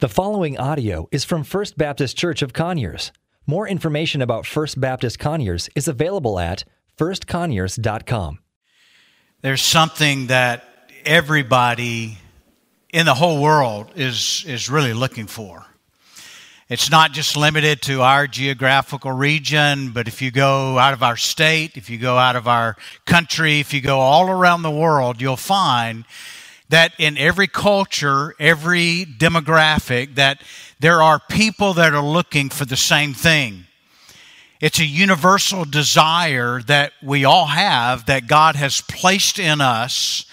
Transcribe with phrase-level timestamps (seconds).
[0.00, 3.10] The following audio is from First Baptist Church of Conyers.
[3.48, 6.62] More information about First Baptist Conyers is available at
[6.96, 8.38] firstconyers.com.
[9.40, 10.62] There's something that
[11.04, 12.16] everybody
[12.92, 15.66] in the whole world is, is really looking for.
[16.68, 21.16] It's not just limited to our geographical region, but if you go out of our
[21.16, 25.20] state, if you go out of our country, if you go all around the world,
[25.20, 26.04] you'll find
[26.68, 30.42] that in every culture, every demographic, that
[30.80, 33.64] there are people that are looking for the same thing.
[34.60, 40.26] It's a universal desire that we all have that God has placed in us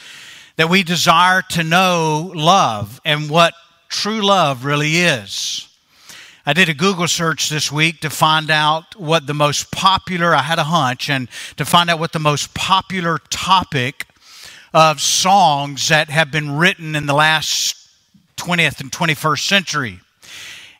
[0.56, 3.54] that we desire to know love and what
[3.90, 5.68] true love really is.
[6.46, 10.44] I did a Google search this week to find out what the most popular, I
[10.44, 14.06] had a hunch, and to find out what the most popular topic
[14.76, 17.78] of songs that have been written in the last
[18.36, 20.02] 20th and 21st century.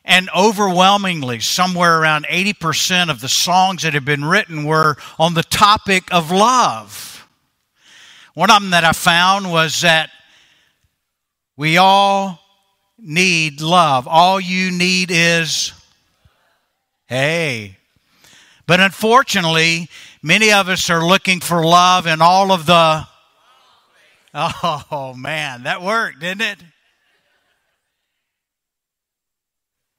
[0.04, 5.42] And overwhelmingly, somewhere around 80% of the songs that have been written were on the
[5.42, 7.26] topic of love.
[8.34, 10.10] One of them that I found was that
[11.56, 12.38] we all
[12.98, 14.06] need love.
[14.06, 15.72] All you need is,
[17.06, 17.78] hey.
[18.66, 19.88] But unfortunately,
[20.22, 23.06] many of us are looking for love in all of the
[24.38, 26.58] Oh, man, that worked, didn't it?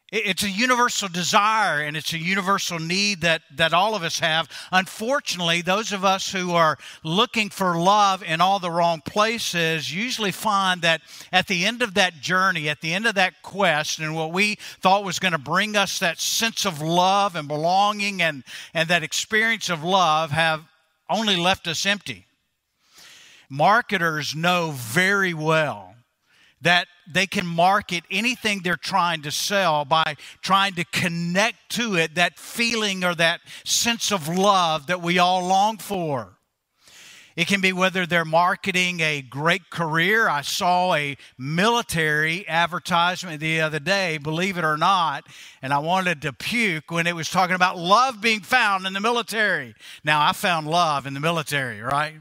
[0.10, 4.48] It's a universal desire and it's a universal need that, that all of us have.
[4.72, 10.32] Unfortunately, those of us who are looking for love in all the wrong places usually
[10.32, 11.02] find that
[11.34, 14.56] at the end of that journey, at the end of that quest, and what we
[14.80, 19.04] thought was going to bring us that sense of love and belonging and, and that
[19.04, 20.62] experience of love have
[21.10, 22.27] only left us empty
[23.50, 25.96] marketers know very well
[26.62, 32.16] that they can market anything they're trying to sell by trying to connect to it
[32.16, 36.38] that feeling or that sense of love that we all long for.
[37.36, 40.28] It can be whether they're marketing a great career.
[40.28, 45.28] I saw a military advertisement the other day, believe it or not,
[45.62, 49.00] and I wanted to puke when it was talking about love being found in the
[49.00, 49.76] military.
[50.04, 52.16] Now, I found love in the military, right?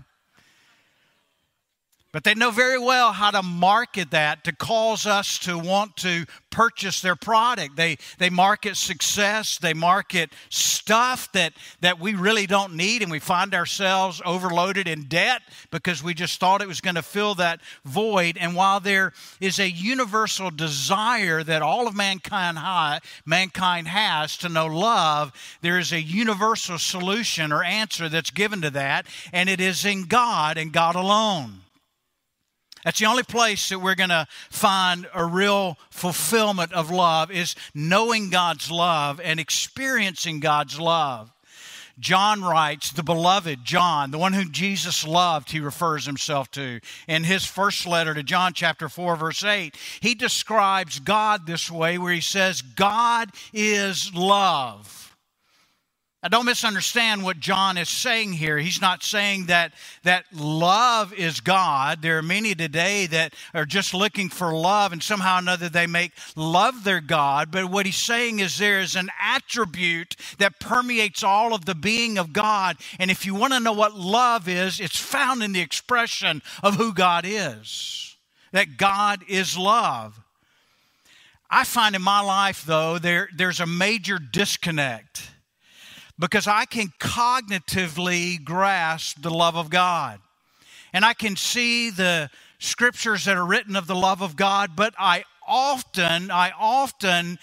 [2.17, 6.25] But they know very well how to market that to cause us to want to
[6.49, 7.77] purchase their product.
[7.77, 13.19] They, they market success, they market stuff that, that we really don't need, and we
[13.19, 17.61] find ourselves overloaded in debt because we just thought it was going to fill that
[17.85, 18.39] void.
[18.39, 24.49] And while there is a universal desire that all of mankind, high, mankind has to
[24.49, 29.61] know love, there is a universal solution or answer that's given to that, and it
[29.61, 31.61] is in God and God alone.
[32.87, 37.57] That's the only place that we're going to find a real fulfillment of love is
[37.75, 41.33] knowing God's love and experiencing God's love.
[41.99, 46.79] John writes, the beloved John, the one whom Jesus loved, he refers himself to.
[47.09, 51.99] In his first letter to John, chapter 4, verse 8, he describes God this way,
[51.99, 55.06] where he says, God is love.
[56.23, 58.59] Now, don't misunderstand what John is saying here.
[58.59, 59.73] He's not saying that,
[60.03, 62.01] that love is God.
[62.01, 65.87] There are many today that are just looking for love, and somehow or another they
[65.87, 67.53] make love their God.
[67.53, 72.17] But what he's saying is there is an attribute that permeates all of the being
[72.17, 72.77] of God.
[72.99, 76.77] And if you want to know what love is, it's found in the expression of
[76.77, 78.17] who God is.
[78.53, 80.19] That God is love.
[81.51, 85.31] I find in my life, though, there, there's a major disconnect
[86.19, 90.21] because I can cognitively grasp the love of God.
[90.93, 94.95] And I can see the scriptures that are written of the love of God, but
[94.99, 97.39] I often, I often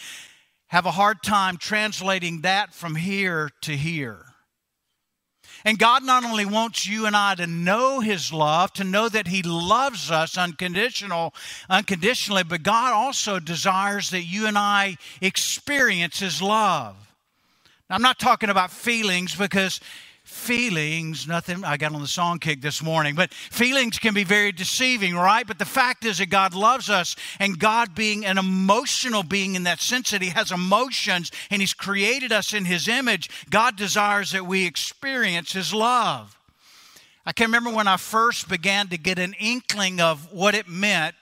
[0.67, 4.25] have a hard time translating that from here to here.
[5.65, 9.27] And God not only wants you and I to know His love, to know that
[9.27, 11.33] He loves us unconditional,
[11.69, 17.02] unconditionally, but God also desires that you and I experience His love.
[17.93, 19.79] I'm not talking about feelings because
[20.23, 24.51] feelings, nothing, I got on the song kick this morning, but feelings can be very
[24.51, 25.45] deceiving, right?
[25.45, 29.63] But the fact is that God loves us, and God being an emotional being in
[29.65, 34.31] that sense that He has emotions and He's created us in His image, God desires
[34.31, 36.35] that we experience His love.
[37.27, 41.13] I can remember when I first began to get an inkling of what it meant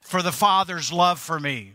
[0.00, 1.72] for the Father's love for me.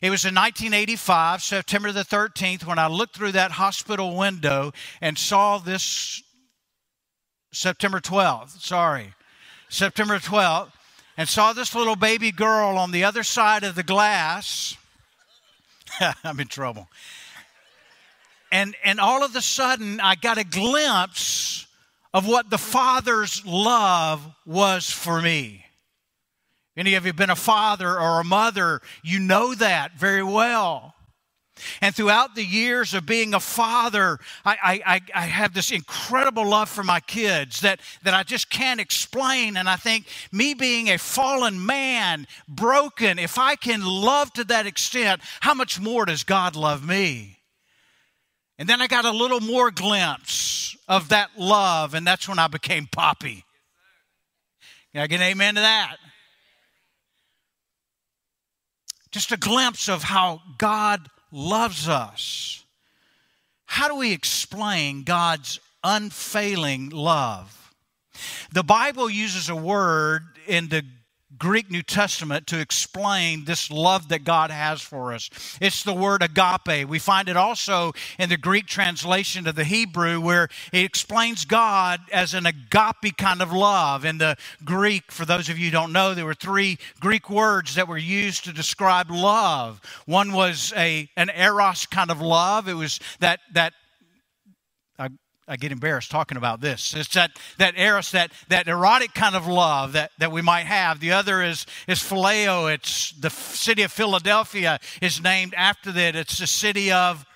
[0.00, 5.16] It was in 1985, September the 13th, when I looked through that hospital window and
[5.16, 6.22] saw this
[7.52, 9.14] September 12th, sorry,
[9.68, 10.72] September 12th,
[11.16, 14.76] and saw this little baby girl on the other side of the glass.
[16.24, 16.88] I'm in trouble.
[18.50, 21.66] And, and all of a sudden, I got a glimpse
[22.12, 25.63] of what the Father's love was for me.
[26.76, 30.94] Any of you been a father or a mother, you know that very well.
[31.80, 36.68] And throughout the years of being a father, I, I, I, have this incredible love
[36.68, 39.56] for my kids that, that I just can't explain.
[39.56, 44.66] And I think me being a fallen man, broken, if I can love to that
[44.66, 47.38] extent, how much more does God love me?
[48.58, 52.48] And then I got a little more glimpse of that love, and that's when I
[52.48, 53.44] became Poppy.
[54.92, 55.96] Can I get an amen to that?
[59.14, 62.64] Just a glimpse of how God loves us.
[63.64, 67.72] How do we explain God's unfailing love?
[68.52, 70.82] The Bible uses a word in the
[71.38, 75.30] Greek New Testament to explain this love that God has for us.
[75.60, 76.88] It's the word agape.
[76.88, 82.00] We find it also in the Greek translation of the Hebrew where it explains God
[82.12, 84.04] as an agape kind of love.
[84.04, 87.74] In the Greek, for those of you who don't know, there were three Greek words
[87.74, 89.80] that were used to describe love.
[90.06, 92.68] One was a an eros kind of love.
[92.68, 93.72] It was that that
[95.58, 96.94] get embarrassed talking about this.
[96.94, 101.00] It's that, that eros, that, that erotic kind of love that, that we might have.
[101.00, 102.72] The other is, is phileo.
[102.72, 106.16] It's the city of Philadelphia is named after that.
[106.16, 107.26] It's the city of,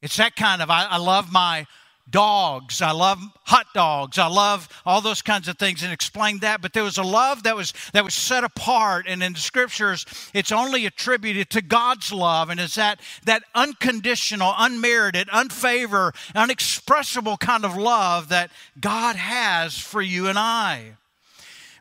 [0.00, 1.66] it's that kind of, I, I love my
[2.08, 2.82] dogs.
[2.82, 4.18] I love hot dogs.
[4.18, 6.60] I love all those kinds of things and explained that.
[6.60, 10.06] But there was a love that was that was set apart, and in the scriptures,
[10.34, 17.64] it's only attributed to God's love, and it's that that unconditional, unmerited, unfavored, unexpressible kind
[17.64, 18.50] of love that
[18.80, 20.92] God has for you and I.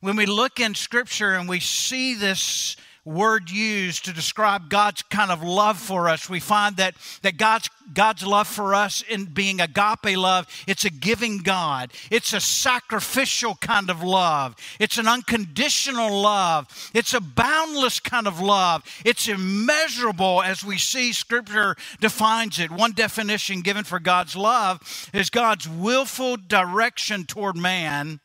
[0.01, 2.77] When we look in scripture and we see this
[3.09, 6.29] word used to describe God's kind of love for us.
[6.29, 10.91] We find that, that God's, God's love for us in being agape love, it's a
[10.91, 11.91] giving God.
[12.11, 14.55] It's a sacrificial kind of love.
[14.79, 16.91] It's an unconditional love.
[16.93, 18.83] It's a boundless kind of love.
[19.03, 22.69] It's immeasurable as we see Scripture defines it.
[22.69, 28.19] One definition given for God's love is God's willful direction toward man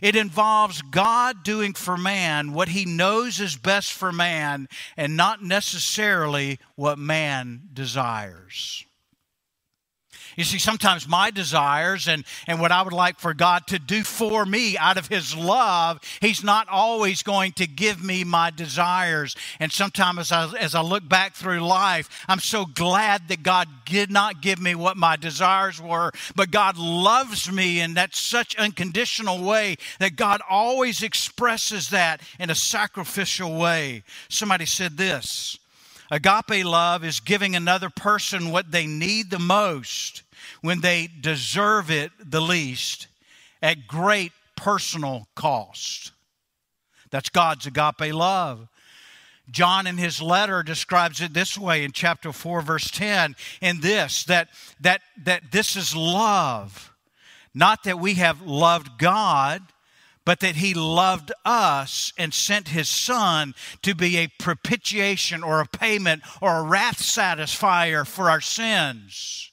[0.00, 5.42] it involves God doing for man what he knows is best for man and not
[5.42, 8.84] necessarily what man desires.
[10.36, 14.04] You see, sometimes my desires and, and what I would like for God to do
[14.04, 19.34] for me out of His love, He's not always going to give me my desires.
[19.58, 23.66] And sometimes as I, as I look back through life, I'm so glad that God
[23.86, 28.54] did not give me what my desires were, but God loves me in that such
[28.56, 34.02] unconditional way that God always expresses that in a sacrificial way.
[34.28, 35.58] Somebody said this.
[36.10, 40.22] Agape love is giving another person what they need the most
[40.60, 43.08] when they deserve it the least
[43.62, 46.12] at great personal cost.
[47.10, 48.68] That's God's agape love.
[49.50, 54.24] John in his letter describes it this way in chapter 4 verse 10 in this
[54.24, 54.48] that
[54.80, 56.92] that that this is love
[57.54, 59.62] not that we have loved God
[60.26, 65.66] but that he loved us and sent his son to be a propitiation or a
[65.66, 69.52] payment or a wrath satisfier for our sins.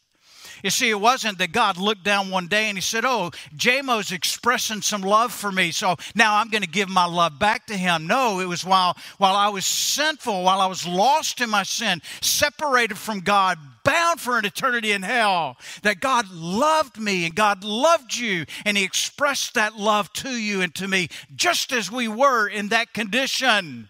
[0.63, 4.13] You see, it wasn't that God looked down one day and he said, Oh, JMO's
[4.13, 7.75] expressing some love for me, so now I'm going to give my love back to
[7.75, 8.07] him.
[8.07, 12.01] No, it was while, while I was sinful, while I was lost in my sin,
[12.21, 17.65] separated from God, bound for an eternity in hell, that God loved me and God
[17.65, 22.07] loved you, and He expressed that love to you and to me just as we
[22.07, 23.89] were in that condition.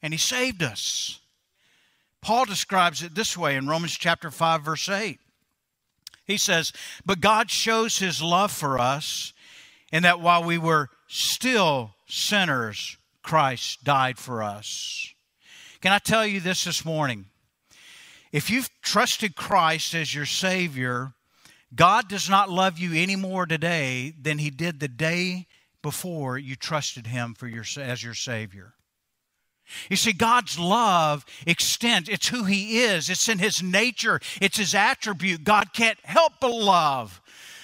[0.00, 1.18] And He saved us.
[2.22, 5.18] Paul describes it this way in Romans chapter 5, verse 8.
[6.24, 6.72] He says,
[7.04, 9.32] But God shows his love for us
[9.92, 15.12] in that while we were still sinners, Christ died for us.
[15.80, 17.26] Can I tell you this this morning?
[18.32, 21.12] If you've trusted Christ as your Savior,
[21.74, 25.46] God does not love you any more today than He did the day
[25.82, 28.74] before you trusted Him for your, as your Savior.
[29.88, 32.08] You see, God's love extends.
[32.08, 35.44] It's who He is, it's in His nature, it's His attribute.
[35.44, 37.20] God can't help but love.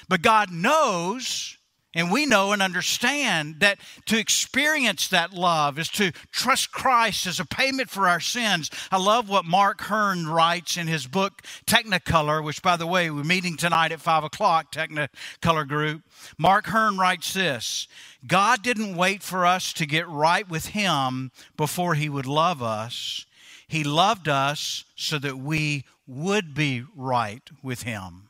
[0.08, 1.56] But God knows
[1.92, 7.40] And we know and understand that to experience that love is to trust Christ as
[7.40, 8.70] a payment for our sins.
[8.92, 13.24] I love what Mark Hearn writes in his book Technicolor, which, by the way, we're
[13.24, 16.02] meeting tonight at 5 o'clock, Technicolor Group.
[16.38, 17.88] Mark Hearn writes this
[18.24, 23.26] God didn't wait for us to get right with Him before He would love us.
[23.66, 28.29] He loved us so that we would be right with Him.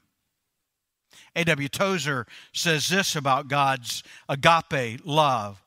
[1.37, 1.69] A.W.
[1.69, 5.63] Tozer says this about God's agape love.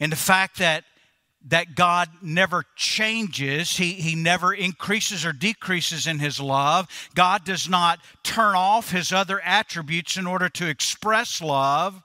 [0.00, 0.84] And the fact that
[1.48, 3.76] that God never changes.
[3.76, 6.86] He, he never increases or decreases in his love.
[7.14, 12.02] God does not turn off his other attributes in order to express love.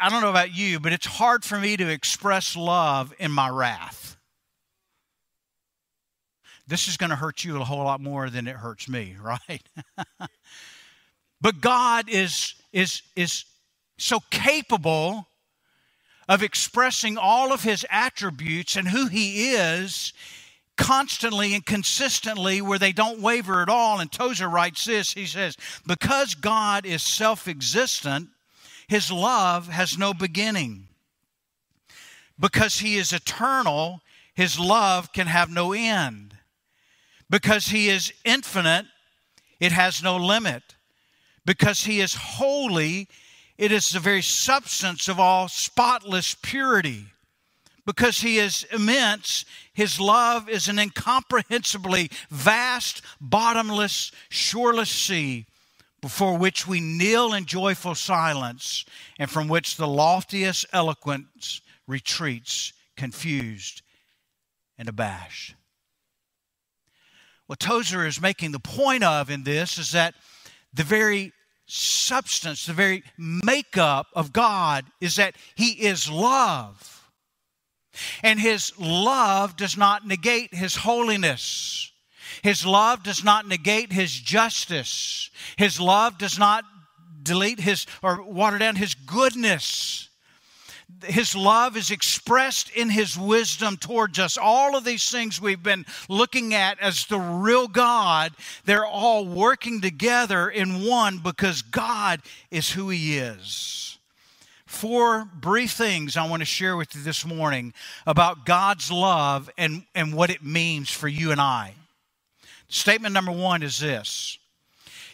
[0.00, 3.48] I don't know about you, but it's hard for me to express love in my
[3.48, 4.16] wrath.
[6.66, 9.62] This is going to hurt you a whole lot more than it hurts me, right?
[11.44, 13.44] But God is, is, is
[13.98, 15.28] so capable
[16.26, 20.14] of expressing all of his attributes and who he is
[20.78, 24.00] constantly and consistently where they don't waver at all.
[24.00, 28.30] And Tozer writes this he says, Because God is self existent,
[28.88, 30.88] his love has no beginning.
[32.40, 34.00] Because he is eternal,
[34.34, 36.38] his love can have no end.
[37.28, 38.86] Because he is infinite,
[39.60, 40.73] it has no limit
[41.44, 43.08] because he is holy.
[43.58, 47.06] It is the very substance of all spotless purity.
[47.86, 55.46] Because he is immense, his love is an incomprehensibly vast, bottomless, shoreless sea
[56.00, 58.84] before which we kneel in joyful silence
[59.18, 63.82] and from which the loftiest eloquence retreats confused
[64.78, 65.54] and abashed.
[67.46, 70.14] What Tozer is making the point of in this is that
[70.74, 71.32] the very
[71.66, 77.10] substance, the very makeup of God is that He is love.
[78.22, 81.92] And His love does not negate His holiness.
[82.42, 85.30] His love does not negate His justice.
[85.56, 86.64] His love does not
[87.22, 90.08] delete His or water down His goodness
[91.02, 94.38] his love is expressed in his wisdom towards us.
[94.38, 98.32] All of these things we've been looking at as the real God,
[98.64, 102.20] they're all working together in one because God
[102.50, 103.98] is who he is.
[104.66, 107.72] Four brief things I want to share with you this morning
[108.06, 111.74] about God's love and, and what it means for you and I.
[112.68, 114.36] Statement number one is this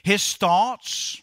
[0.02, 1.20] His thoughts,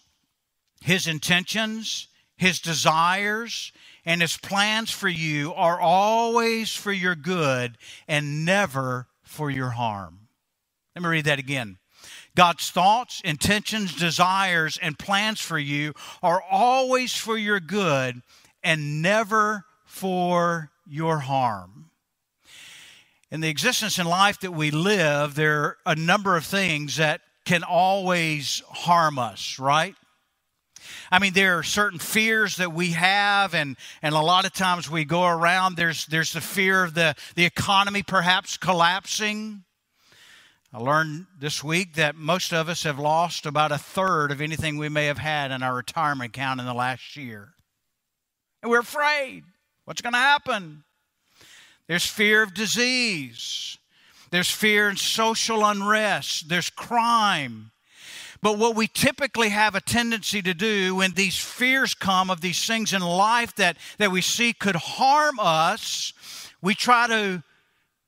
[0.82, 3.72] His intentions, His desires,
[4.08, 10.30] and his plans for you are always for your good and never for your harm.
[10.96, 11.78] Let me read that again.
[12.34, 18.22] God's thoughts, intentions, desires, and plans for you are always for your good
[18.64, 21.92] and never for your harm.
[23.30, 27.20] In the existence and life that we live, there are a number of things that
[27.44, 29.96] can always harm us, right?
[31.12, 34.89] I mean, there are certain fears that we have, and, and a lot of times
[34.89, 39.63] we go around, there's, there's the fear of the, the economy perhaps collapsing.
[40.74, 44.77] I learned this week that most of us have lost about a third of anything
[44.77, 47.53] we may have had in our retirement account in the last year.
[48.62, 49.44] And we're afraid.
[49.86, 50.84] What's going to happen?
[51.88, 53.77] There's fear of disease.
[54.29, 56.50] There's fear and social unrest.
[56.50, 57.72] There's crime.
[58.41, 62.65] But what we typically have a tendency to do when these fears come of these
[62.65, 66.13] things in life that, that we see could harm us,
[66.62, 67.44] we try to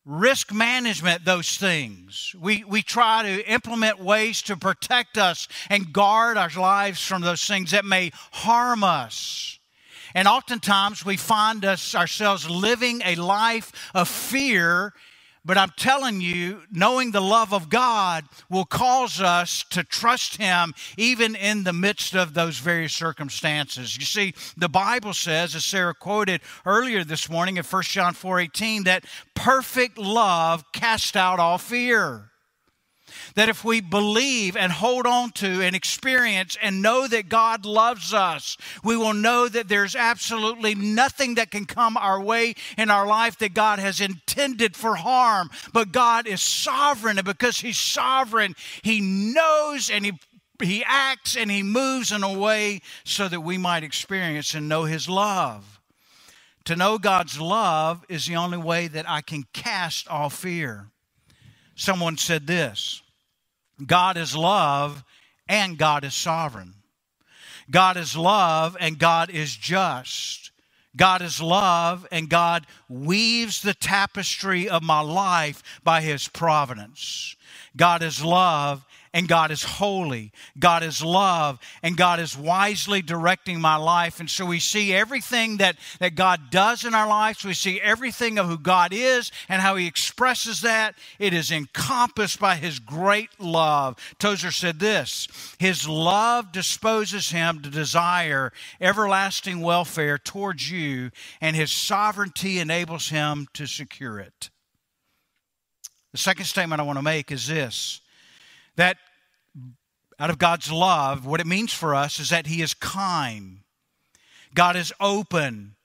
[0.06, 2.36] risk management those things.
[2.40, 7.46] We, we try to implement ways to protect us and guard our lives from those
[7.46, 9.60] things that may harm us.
[10.16, 14.94] And oftentimes we find us ourselves living a life of fear
[15.50, 20.76] but I'm telling you, knowing the love of God will cause us to trust Him
[20.96, 23.98] even in the midst of those various circumstances.
[23.98, 28.42] You see, the Bible says, as Sarah quoted earlier this morning in 1 John 4
[28.42, 32.29] 18, that perfect love casts out all fear
[33.36, 38.14] that if we believe and hold on to and experience and know that God loves
[38.14, 43.08] us, we will know that there's absolutely nothing that can come our way in our
[43.08, 45.50] life that God has intended for harm.
[45.74, 50.14] But God is sovereign, and because He's sovereign, He knows and He
[50.62, 54.84] he acts and he moves in a way so that we might experience and know
[54.84, 55.80] his love.
[56.66, 60.88] To know God's love is the only way that I can cast all fear.
[61.76, 63.02] Someone said this
[63.86, 65.04] God is love
[65.48, 66.76] and God is sovereign.
[67.72, 70.52] God is love and God is just.
[70.96, 77.36] God is love and God weaves the tapestry of my life by His providence.
[77.78, 80.32] God is love and God is holy.
[80.58, 84.20] God is love, and God is wisely directing my life.
[84.20, 87.44] And so we see everything that, that God does in our lives.
[87.44, 90.96] We see everything of who God is and how He expresses that.
[91.18, 93.96] It is encompassed by His great love.
[94.20, 101.12] Tozer said this His love disposes Him to desire everlasting welfare towards you,
[101.42, 104.50] and His sovereignty enables Him to secure it.
[106.12, 108.02] The second statement I want to make is this
[108.80, 108.98] that
[110.20, 113.60] out of God's love, what it means for us is that He is kind,
[114.54, 115.76] God is open,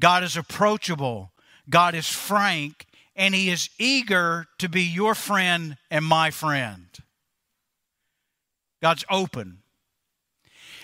[0.00, 1.32] God is approachable,
[1.68, 6.86] God is frank, and He is eager to be your friend and my friend.
[8.80, 9.58] God's open.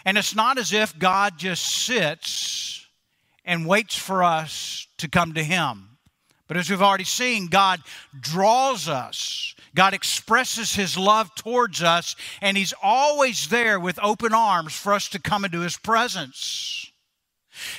[0.04, 2.87] And it's not as if God just sits
[3.44, 5.98] and waits for us to come to Him.
[6.46, 7.80] But as we've already seen, God
[8.18, 9.54] draws us.
[9.78, 15.08] God expresses his love towards us, and he's always there with open arms for us
[15.11, 16.90] to come into his presence.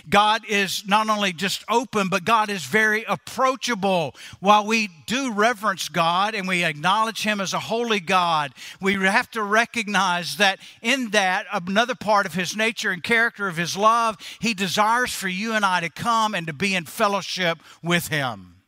[0.10, 4.16] God is not only just open, but God is very approachable.
[4.40, 9.30] While we do reverence God and we acknowledge Him as a holy God, we have
[9.32, 14.16] to recognize that in that, another part of His nature and character of His love,
[14.40, 18.62] He desires for you and I to come and to be in fellowship with Him.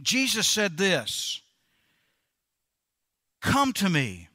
[0.00, 1.42] Jesus said this
[3.40, 4.28] Come to me,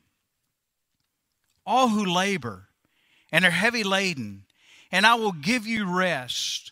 [1.66, 2.70] all who labor
[3.32, 4.44] and are heavy laden,
[4.92, 6.72] and I will give you rest.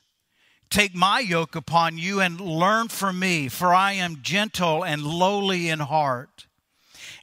[0.70, 5.68] Take my yoke upon you and learn from me, for I am gentle and lowly
[5.70, 6.46] in heart.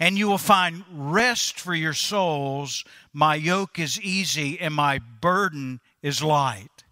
[0.00, 2.84] And you will find rest for your souls.
[3.12, 6.84] My yoke is easy and my burden is light.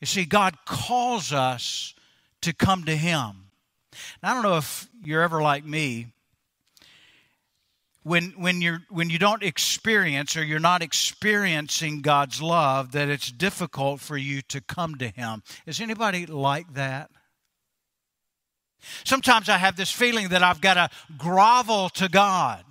[0.00, 1.94] You see, God calls us
[2.42, 3.50] to come to Him.
[4.22, 6.12] Now, I don't know if you're ever like me.
[8.08, 13.30] When, when, you're, when you don't experience or you're not experiencing God's love, that it's
[13.30, 15.42] difficult for you to come to Him.
[15.66, 17.10] Is anybody like that?
[19.04, 20.88] Sometimes I have this feeling that I've got to
[21.18, 22.64] grovel to God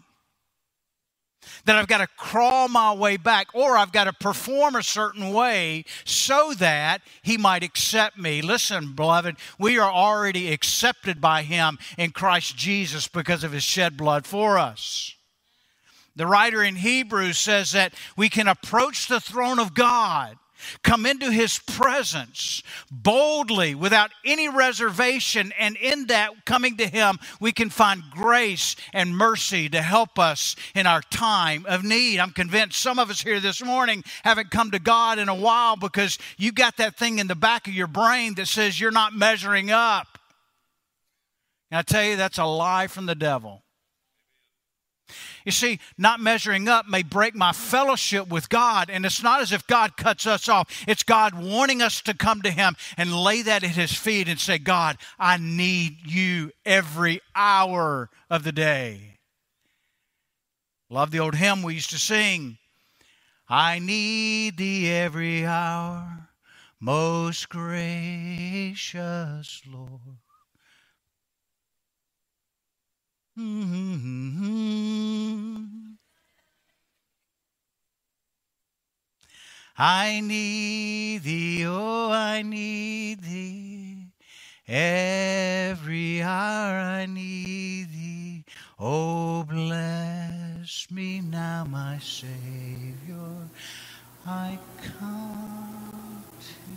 [1.66, 5.31] that I've got to crawl my way back or I've got to perform a certain
[5.33, 8.42] way so that He might accept me.
[8.42, 13.98] Listen, beloved, we are already accepted by Him in Christ Jesus because of His shed
[13.98, 15.17] blood for us.
[16.18, 20.38] The writer in Hebrews says that we can approach the throne of God
[20.84, 25.53] come into his presence boldly without any reservation.
[25.58, 30.56] And in that, coming to him, we can find grace and mercy to help us
[30.75, 32.20] in our time of need.
[32.20, 35.75] I'm convinced some of us here this morning haven't come to God in a while
[35.75, 39.14] because you've got that thing in the back of your brain that says you're not
[39.14, 40.18] measuring up.
[41.70, 43.62] And I tell you, that's a lie from the devil.
[45.48, 49.53] You see, not measuring up may break my fellowship with God, and it's not as
[49.53, 50.83] if God cuts us off.
[50.86, 54.38] It's God wanting us to come to Him and lay that at His feet and
[54.38, 59.20] say, God, I need you every hour of the day.
[60.90, 62.57] Love the old hymn we used to sing.
[63.48, 66.27] I need thee every hour,
[66.81, 68.81] most gracious
[69.66, 70.18] Lord.
[73.37, 74.35] Mm-hmm.
[79.77, 84.07] I need thee, oh, I need thee.
[84.67, 88.45] Every hour I need thee.
[88.79, 93.50] Oh, bless me now, my Savior.
[94.25, 94.59] I
[95.00, 96.71] come to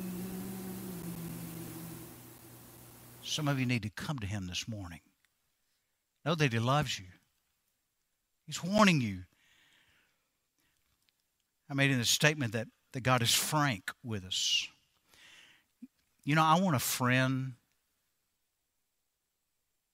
[3.23, 5.01] Some of you need to come to Him this morning.
[6.25, 7.07] Know that He loves you.
[8.47, 9.21] He's warning you.
[11.71, 14.67] I made in a statement that, that God is frank with us.
[16.25, 17.55] You know, I want a friend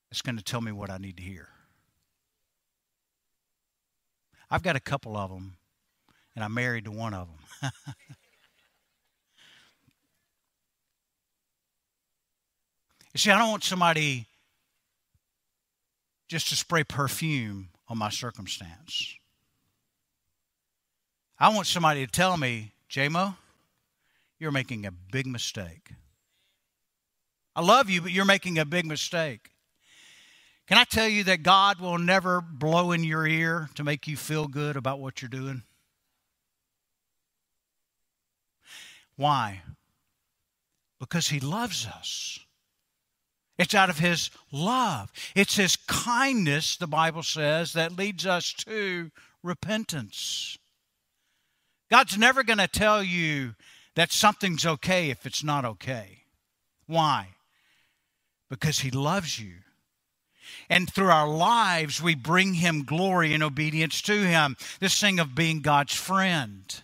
[0.09, 1.49] that's going to tell me what I need to hear.
[4.49, 5.57] I've got a couple of them,
[6.35, 7.71] and I'm married to one of them.
[13.13, 14.25] you see, I don't want somebody
[16.27, 19.15] just to spray perfume on my circumstance.
[21.39, 23.35] I want somebody to tell me, JMO,
[24.39, 25.91] you're making a big mistake.
[27.55, 29.51] I love you, but you're making a big mistake.
[30.67, 34.17] Can I tell you that God will never blow in your ear to make you
[34.17, 35.63] feel good about what you're doing?
[39.15, 39.61] Why?
[40.99, 42.39] Because He loves us.
[43.57, 45.11] It's out of His love.
[45.35, 49.11] It's His kindness, the Bible says, that leads us to
[49.43, 50.57] repentance.
[51.89, 53.55] God's never going to tell you
[53.95, 56.23] that something's okay if it's not okay.
[56.85, 57.29] Why?
[58.49, 59.53] Because He loves you.
[60.69, 64.55] And through our lives, we bring Him glory and obedience to Him.
[64.79, 66.81] This thing of being God's friend.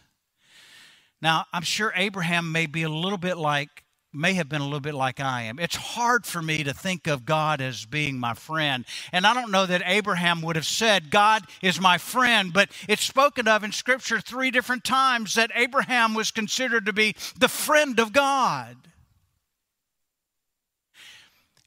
[1.21, 3.82] Now, I'm sure Abraham may be a little bit like
[4.13, 5.59] may have been a little bit like I am.
[5.59, 8.85] It's hard for me to think of God as being my friend.
[9.11, 13.03] And I don't know that Abraham would have said, God is my friend, but it's
[13.03, 17.99] spoken of in Scripture three different times that Abraham was considered to be the friend
[17.99, 18.77] of God.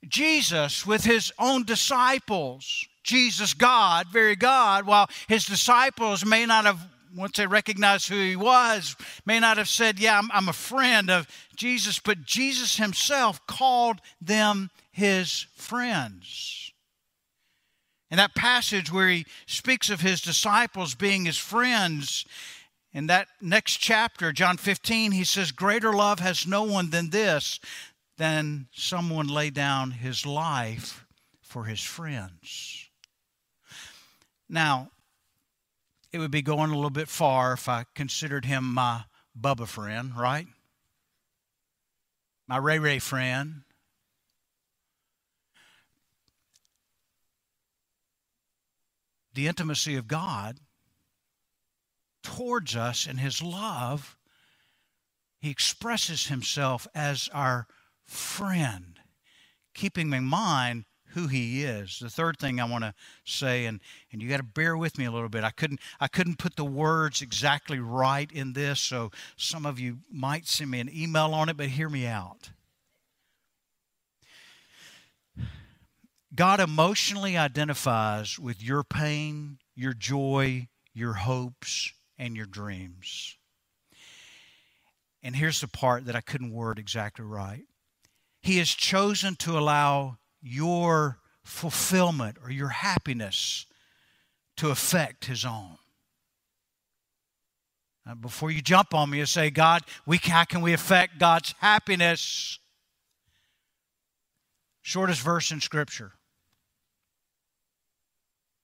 [0.06, 6.80] Jesus, with his own disciples, Jesus, God, very God, while his disciples may not have
[7.16, 11.10] once they recognized who he was, may not have said, Yeah, I'm, I'm a friend
[11.10, 11.26] of
[11.56, 16.72] Jesus, but Jesus himself called them his friends.
[18.10, 22.24] In that passage where he speaks of his disciples being his friends,
[22.92, 27.60] in that next chapter, John 15, he says, Greater love has no one than this,
[28.16, 31.04] than someone lay down his life
[31.42, 32.88] for his friends.
[34.48, 34.90] Now,
[36.16, 39.04] it would be going a little bit far if I considered him my
[39.38, 40.46] Bubba friend, right?
[42.48, 43.64] My Ray Ray friend.
[49.34, 50.58] The intimacy of God
[52.22, 54.16] towards us and his love,
[55.38, 57.66] he expresses himself as our
[58.06, 59.00] friend,
[59.74, 61.98] keeping in mind who he is.
[61.98, 62.92] The third thing I want to
[63.24, 63.80] say, and,
[64.12, 65.44] and you got to bear with me a little bit.
[65.44, 70.00] I couldn't I couldn't put the words exactly right in this, so some of you
[70.12, 72.50] might send me an email on it, but hear me out.
[76.34, 83.38] God emotionally identifies with your pain, your joy, your hopes, and your dreams.
[85.22, 87.64] And here's the part that I couldn't word exactly right.
[88.42, 93.66] He has chosen to allow your fulfillment or your happiness
[94.56, 95.76] to affect his own.
[98.06, 101.54] Now, before you jump on me and say, God, we, how can we affect God's
[101.58, 102.60] happiness?
[104.82, 106.12] Shortest verse in Scripture.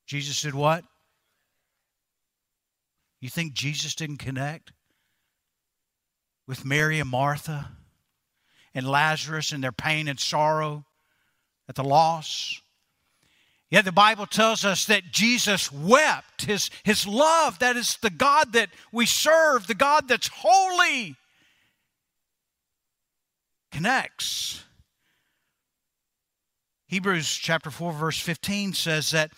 [0.07, 0.85] Jesus did what?
[3.21, 4.73] You think Jesus didn't connect
[6.47, 7.73] with Mary and Martha
[8.75, 10.85] and Lazarus and their pain and sorrow?
[11.72, 12.61] At the loss.
[13.70, 16.44] Yet the Bible tells us that Jesus wept.
[16.44, 21.16] His, his love, that is the God that we serve, the God that's holy,
[23.70, 24.62] connects.
[26.88, 29.32] Hebrews chapter 4, verse 15 says that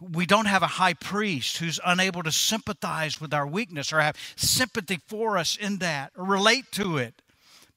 [0.00, 4.16] we don't have a high priest who's unable to sympathize with our weakness or have
[4.36, 7.20] sympathy for us in that or relate to it,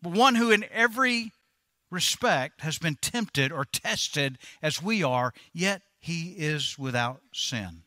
[0.04, 1.32] but one who in every
[1.94, 7.84] respect has been tempted or tested as we are, yet he is without sin.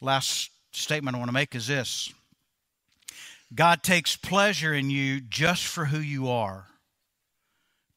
[0.00, 2.12] Last statement I want to make is this
[3.54, 6.66] God takes pleasure in you just for who you are,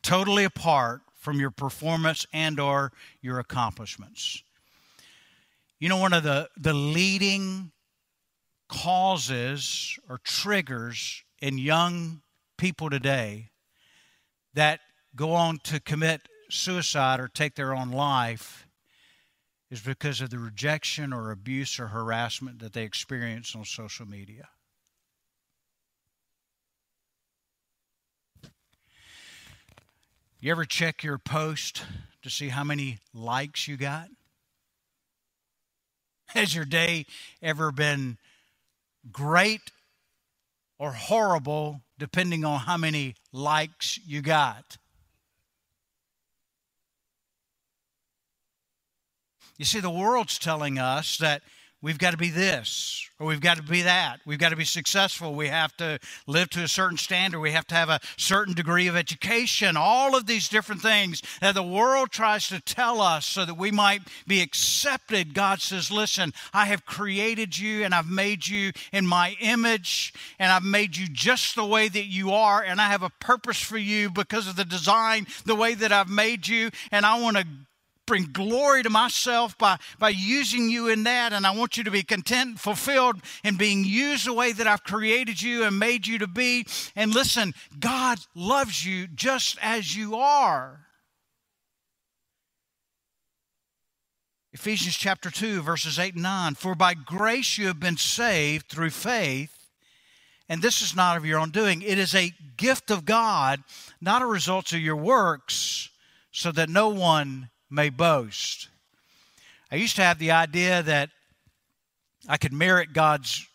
[0.04, 4.44] totally apart from your performance and or your accomplishments.
[5.80, 7.72] You know, one of the, the leading
[8.70, 12.22] causes or triggers in young
[12.58, 13.50] people today
[14.54, 14.80] that
[15.16, 18.68] go on to commit suicide or take their own life
[19.70, 24.48] is because of the rejection or abuse or harassment that they experience on social media.
[30.40, 31.84] You ever check your post
[32.22, 34.08] to see how many likes you got?
[36.28, 37.06] Has your day
[37.42, 38.18] ever been
[39.12, 39.72] great
[40.80, 44.78] or horrible depending on how many likes you got.
[49.58, 51.42] You see, the world's telling us that
[51.82, 54.20] we've got to be this or we've got to be that.
[54.26, 55.34] We've got to be successful.
[55.34, 57.40] We have to live to a certain standard.
[57.40, 59.76] We have to have a certain degree of education.
[59.76, 63.72] All of these different things that the world tries to tell us so that we
[63.72, 65.34] might be accepted.
[65.34, 70.52] God says, Listen, I have created you and I've made you in my image and
[70.52, 73.78] I've made you just the way that you are and I have a purpose for
[73.78, 76.70] you because of the design, the way that I've made you.
[76.92, 77.48] And I want to
[78.08, 81.34] bring glory to myself by, by using you in that.
[81.34, 84.66] And I want you to be content and fulfilled and being used the way that
[84.66, 86.66] I've created you and made you to be.
[86.96, 90.88] And listen, God loves you just as you are.
[94.54, 96.56] Ephesians chapter 2, verses 8 and 9.
[96.56, 99.58] For by grace you have been saved through faith
[100.50, 101.82] and this is not of your own doing.
[101.82, 103.64] It is a gift of God,
[104.00, 105.90] not a result of your works,
[106.32, 108.70] so that no one may boast.
[109.72, 111.10] I used to have the idea that
[112.28, 113.46] I could merit God's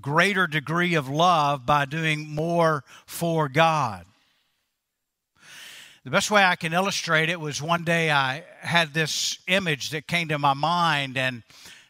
[0.00, 4.04] greater degree of love by doing more for God.
[6.04, 10.06] The best way I can illustrate it was one day I had this image that
[10.06, 11.42] came to my mind, and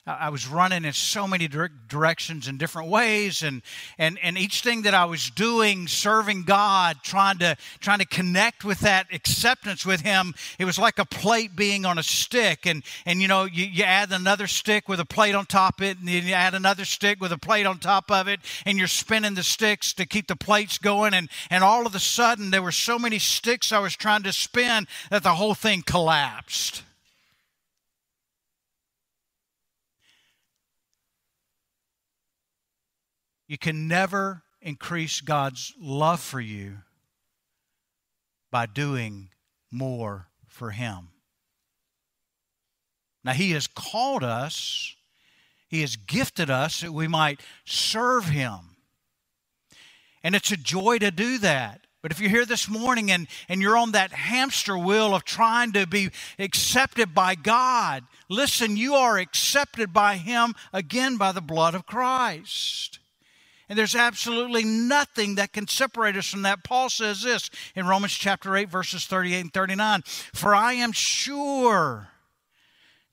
[0.07, 3.61] I was running in so many directions in different ways, and,
[3.99, 8.65] and, and each thing that I was doing, serving God, trying to, trying to connect
[8.65, 12.67] with that acceptance with Him, it was like a plate being on a stick.
[12.67, 15.87] And, and you know, you, you add another stick with a plate on top of
[15.87, 18.87] it, and you add another stick with a plate on top of it, and you're
[18.87, 21.15] spinning the sticks to keep the plates going.
[21.15, 24.33] And, and all of a sudden, there were so many sticks I was trying to
[24.33, 26.85] spin that the whole thing collapsed.
[33.49, 36.79] You can never increase God's love for you
[38.51, 39.29] by doing
[39.71, 41.09] more for Him.
[43.25, 44.95] Now, He has called us,
[45.69, 48.77] He has gifted us that we might serve Him.
[50.23, 51.83] And it's a joy to do that.
[52.03, 55.73] But if you're here this morning and, and you're on that hamster wheel of trying
[55.73, 61.75] to be accepted by God, listen, you are accepted by Him again by the blood
[61.75, 63.01] of Christ.
[63.69, 66.63] And there's absolutely nothing that can separate us from that.
[66.63, 70.03] Paul says this in Romans chapter 8, verses 38 and 39
[70.33, 72.09] For I am sure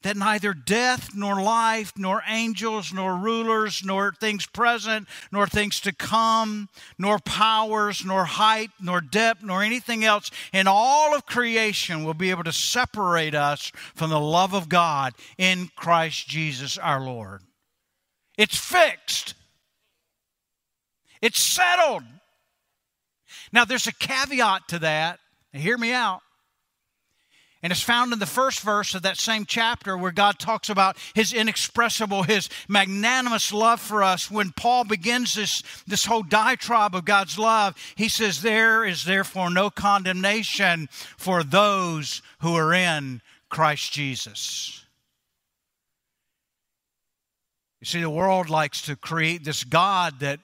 [0.03, 5.93] that neither death, nor life, nor angels, nor rulers, nor things present, nor things to
[5.93, 12.13] come, nor powers, nor height, nor depth, nor anything else in all of creation will
[12.13, 17.41] be able to separate us from the love of God in Christ Jesus our Lord.
[18.37, 19.35] It's fixed.
[21.23, 22.03] It's settled.
[23.53, 25.19] Now, there's a caveat to that.
[25.53, 26.19] Hear me out.
[27.61, 30.97] And it's found in the first verse of that same chapter where God talks about
[31.13, 34.29] his inexpressible, his magnanimous love for us.
[34.29, 39.49] When Paul begins this, this whole diatribe of God's love, he says, There is therefore
[39.49, 44.83] no condemnation for those who are in Christ Jesus.
[47.79, 50.41] You see, the world likes to create this God that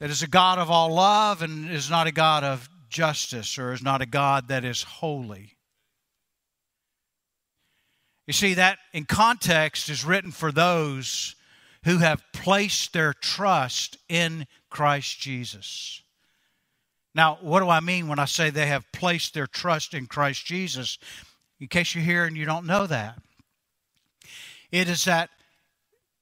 [0.00, 3.72] that is a God of all love and is not a God of justice or
[3.72, 5.56] is not a God that is holy.
[8.26, 11.34] You see, that in context is written for those
[11.84, 16.02] who have placed their trust in Christ Jesus.
[17.14, 20.44] Now, what do I mean when I say they have placed their trust in Christ
[20.44, 20.98] Jesus?
[21.58, 23.18] In case you're here and you don't know that,
[24.70, 25.30] it is that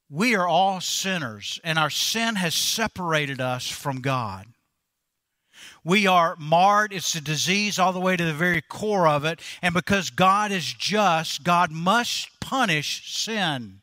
[0.09, 4.47] we are all sinners, and our sin has separated us from God.
[5.83, 6.93] We are marred.
[6.93, 9.41] It's a disease all the way to the very core of it.
[9.61, 13.81] And because God is just, God must punish sin.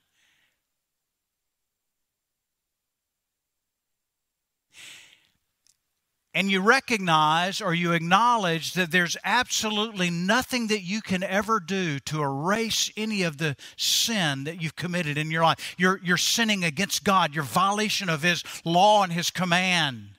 [6.35, 12.01] And you recognize or you acknowledge that there's absolutely nothing that you can ever do
[12.01, 15.77] to erase any of the sin that you've committed in your life.
[15.79, 20.18] You're, you're sinning against God, your violation of His law and His command.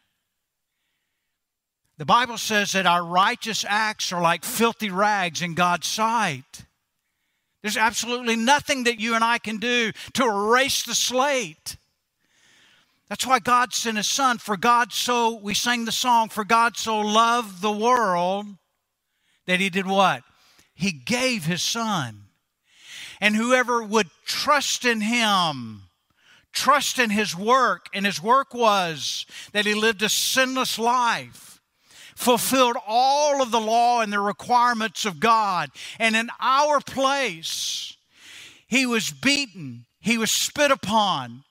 [1.98, 6.66] The Bible says that our righteous acts are like filthy rags in God's sight.
[7.62, 11.78] There's absolutely nothing that you and I can do to erase the slate.
[13.08, 14.40] That's why God sent his son.
[14.40, 18.48] For God so, we sang the song, for God so loved the world
[19.46, 20.24] that he did what?
[20.74, 22.24] He gave his son.
[23.22, 25.84] And whoever would trust in him,
[26.52, 31.62] trust in his work, and his work was that he lived a sinless life,
[32.16, 35.70] fulfilled all of the law and the requirements of God.
[35.98, 37.96] And in our place,
[38.68, 41.45] he was beaten, he was spit upon,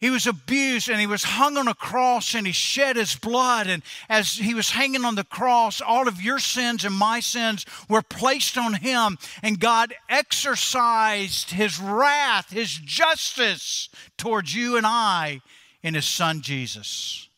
[0.00, 3.66] he was abused and he was hung on a cross and he shed his blood.
[3.66, 7.66] And as he was hanging on the cross, all of your sins and my sins
[7.88, 9.18] were placed on him.
[9.42, 15.40] And God exercised his wrath, his justice towards you and I
[15.82, 17.28] in his son Jesus.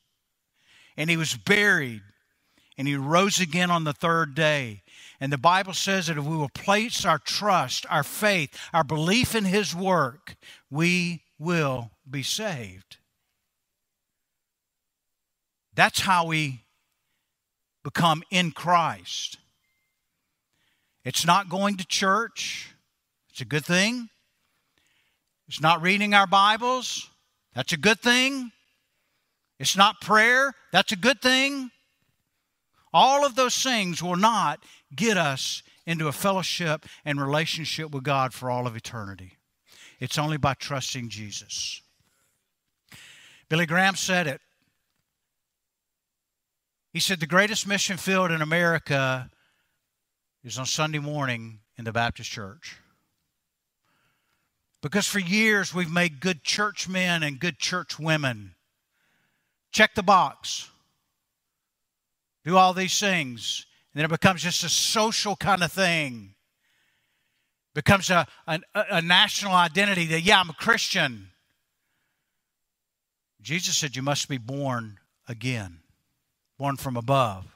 [0.98, 2.02] And he was buried
[2.76, 4.82] and he rose again on the third day.
[5.18, 9.34] And the Bible says that if we will place our trust, our faith, our belief
[9.34, 10.36] in his work,
[10.70, 12.98] we will be saved.
[15.74, 16.64] That's how we
[17.82, 19.38] become in Christ.
[21.04, 22.74] It's not going to church,
[23.30, 24.08] it's a good thing.
[25.48, 27.08] It's not reading our Bibles,
[27.54, 28.52] that's a good thing.
[29.58, 31.70] It's not prayer, that's a good thing.
[32.92, 34.62] All of those things will not
[34.94, 39.38] get us into a fellowship and relationship with God for all of eternity.
[39.98, 41.82] It's only by trusting Jesus.
[43.50, 44.40] Billy Graham said it.
[46.92, 49.28] He said, The greatest mission field in America
[50.44, 52.76] is on Sunday morning in the Baptist church.
[54.82, 58.54] Because for years we've made good church men and good church women.
[59.72, 60.70] Check the box.
[62.44, 63.66] Do all these things.
[63.92, 66.34] And then it becomes just a social kind of thing.
[67.74, 71.29] becomes a, a, a national identity that, yeah, I'm a Christian.
[73.42, 74.98] Jesus said you must be born
[75.28, 75.80] again,
[76.58, 77.46] born from above.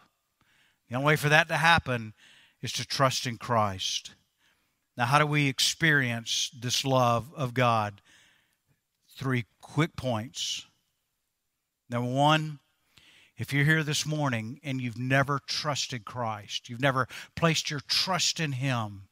[0.89, 2.15] The only way for that to happen
[2.63, 4.13] is to trust in Christ.
[4.97, 8.01] Now, how do we experience this love of God?
[9.17, 10.67] Three quick points.
[11.91, 12.61] Number one,
[13.37, 18.39] if you're here this morning and you've never trusted Christ, you've never placed your trust
[18.39, 19.09] in Him,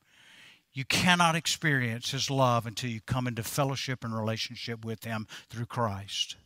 [0.72, 5.66] you cannot experience His love until you come into fellowship and relationship with Him through
[5.66, 6.36] Christ.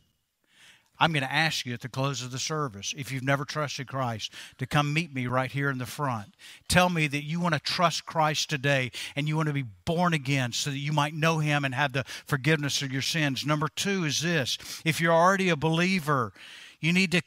[0.99, 3.87] I'm going to ask you at the close of the service, if you've never trusted
[3.87, 6.33] Christ, to come meet me right here in the front.
[6.67, 10.13] Tell me that you want to trust Christ today and you want to be born
[10.13, 13.45] again so that you might know Him and have the forgiveness of your sins.
[13.45, 16.33] Number two is this if you're already a believer,
[16.79, 17.21] you need to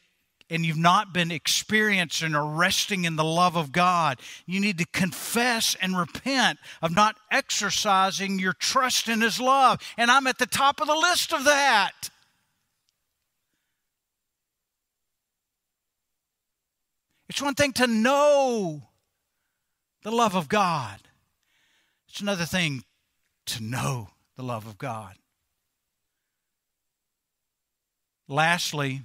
[0.50, 4.87] and you've not been experiencing or resting in the love of God, you need to
[4.87, 9.80] confess and repent of not exercising your trust in His love.
[9.96, 12.11] And I'm at the top of the list of that.
[17.30, 18.82] It's one thing to know
[20.02, 20.98] the love of God,
[22.08, 22.82] it's another thing
[23.46, 25.14] to know the love of God.
[28.26, 29.02] Lastly,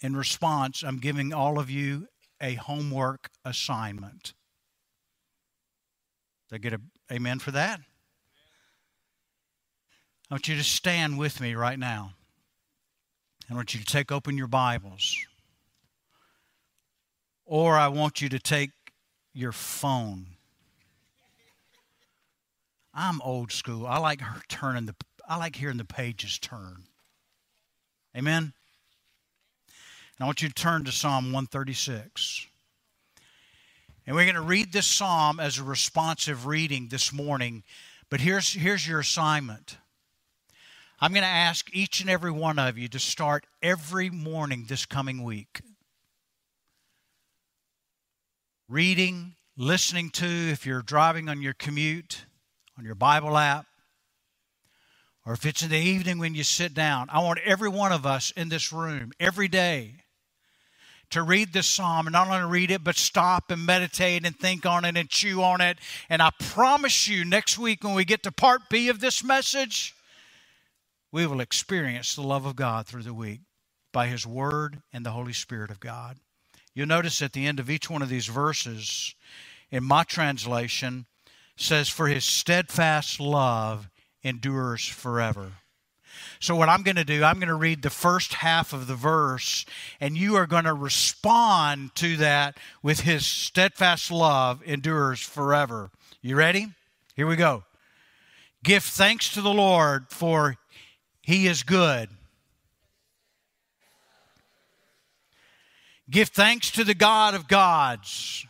[0.00, 2.08] in response, I'm giving all of you
[2.40, 4.32] a homework assignment.
[6.48, 7.80] Did I get an amen for that?
[10.30, 12.12] I want you to stand with me right now.
[13.50, 15.14] I want you to take open your Bibles
[17.46, 18.70] or I want you to take
[19.32, 20.26] your phone.
[22.92, 23.86] I'm old school.
[23.86, 24.94] I like turning the
[25.28, 26.84] I like hearing the pages turn.
[28.16, 28.52] Amen.
[30.18, 32.46] And I want you to turn to Psalm 136.
[34.06, 37.64] And we're going to read this psalm as a responsive reading this morning.
[38.08, 39.78] But here's, here's your assignment.
[41.00, 44.86] I'm going to ask each and every one of you to start every morning this
[44.86, 45.60] coming week
[48.68, 52.26] reading, listening to, if you're driving on your commute,
[52.76, 53.66] on your Bible app,
[55.24, 57.08] or if it's in the evening when you sit down.
[57.10, 59.94] I want every one of us in this room every day
[61.10, 64.66] to read this psalm and not only read it, but stop and meditate and think
[64.66, 65.78] on it and chew on it.
[66.08, 69.94] And I promise you, next week when we get to part B of this message,
[71.12, 73.40] we will experience the love of God through the week
[73.92, 76.18] by His Word and the Holy Spirit of God.
[76.76, 79.14] You'll notice at the end of each one of these verses,
[79.70, 81.06] in my translation,
[81.56, 83.88] says, For his steadfast love
[84.22, 85.52] endures forever.
[86.38, 88.94] So, what I'm going to do, I'm going to read the first half of the
[88.94, 89.64] verse,
[90.00, 95.90] and you are going to respond to that with His steadfast love endures forever.
[96.20, 96.68] You ready?
[97.14, 97.64] Here we go.
[98.62, 100.56] Give thanks to the Lord, for
[101.22, 102.10] He is good.
[106.08, 108.46] Give thanks to the God of gods.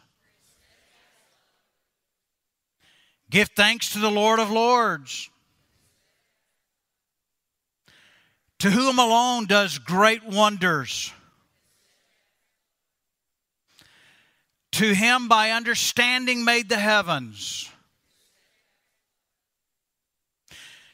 [3.30, 5.30] Give thanks to the Lord of lords,
[8.58, 11.12] to whom alone does great wonders.
[14.72, 17.70] To him by understanding made the heavens.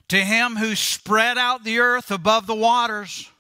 [0.09, 3.32] To him who spread out the earth above the waters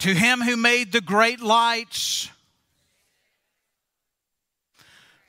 [0.00, 2.28] To him who made the great lights,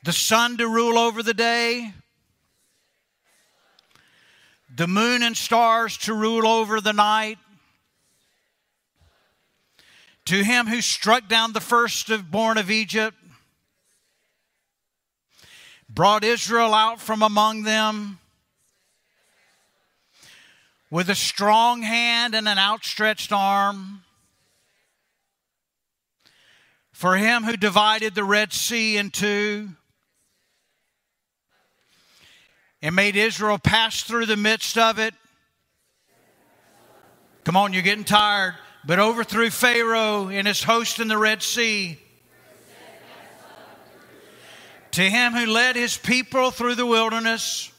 [0.04, 1.92] the sun to rule over the day,
[4.74, 7.38] the moon and stars to rule over the night,
[10.28, 13.16] To him who struck down the firstborn of Egypt,
[15.88, 18.18] brought Israel out from among them
[20.90, 24.04] with a strong hand and an outstretched arm.
[26.98, 29.68] For him who divided the Red Sea in two
[32.82, 35.14] and made Israel pass through the midst of it.
[37.44, 38.56] Come on, you're getting tired.
[38.84, 42.00] But overthrew Pharaoh and his host in the Red Sea.
[44.90, 47.70] To him who led his people through the wilderness.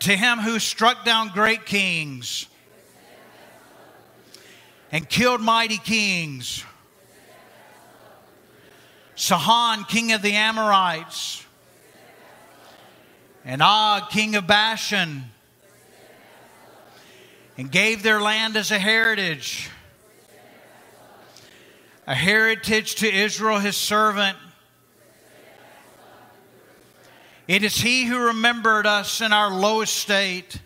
[0.00, 2.48] To him who struck down great kings
[4.94, 6.64] and killed mighty kings.
[9.16, 11.44] Sihon, king of the Amorites,
[13.44, 15.24] and Og, king of Bashan,
[17.58, 19.68] and gave their land as a heritage,
[22.06, 24.38] a heritage to Israel, his servant.
[27.48, 30.60] It is he who remembered us in our low estate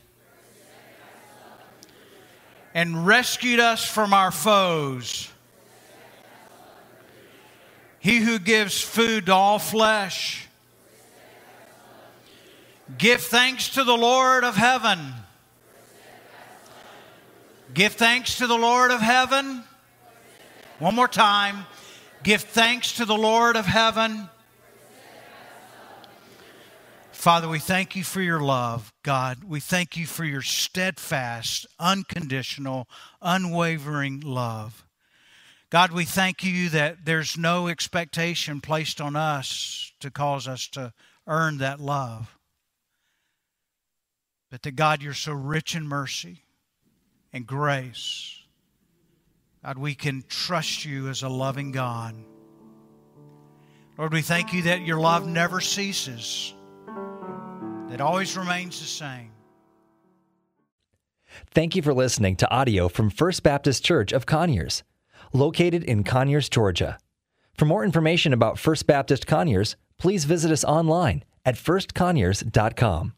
[2.75, 5.31] and rescued us from our foes.
[7.99, 10.47] He who gives food to all flesh.
[12.97, 15.15] Give thanks to the Lord of heaven.
[17.75, 19.63] Give thanks to the Lord of heaven.
[20.79, 21.67] One more time.
[22.23, 24.29] Give thanks to the Lord of heaven.
[27.29, 29.45] Father, we thank you for your love, God.
[29.45, 32.89] We thank you for your steadfast, unconditional,
[33.21, 34.87] unwavering love.
[35.69, 40.95] God, we thank you that there's no expectation placed on us to cause us to
[41.27, 42.35] earn that love.
[44.51, 46.45] But that, God, you're so rich in mercy
[47.31, 48.41] and grace.
[49.63, 52.15] God, we can trust you as a loving God.
[53.99, 56.55] Lord, we thank you that your love never ceases
[57.89, 59.31] that always remains the same.
[61.51, 64.83] Thank you for listening to audio from First Baptist Church of Conyers,
[65.33, 66.99] located in Conyers, Georgia.
[67.55, 73.15] For more information about First Baptist Conyers, please visit us online at firstconyers.com.